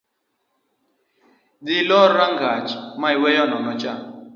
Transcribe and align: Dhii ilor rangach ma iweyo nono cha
Dhii 1.63 1.79
ilor 1.85 2.09
rangach 2.19 2.71
ma 2.99 3.07
iweyo 3.15 3.43
nono 3.47 3.71
cha 3.81 3.93